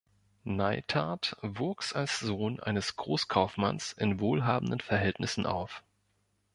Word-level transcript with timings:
Neithardt 0.45 1.37
wuchs 1.43 1.93
als 1.93 2.17
Sohn 2.17 2.59
eines 2.59 2.95
Großkaufmanns 2.95 3.93
in 3.93 4.19
wohlhabenden 4.19 4.79
Verhältnissen 4.79 5.45
auf. 5.45 5.83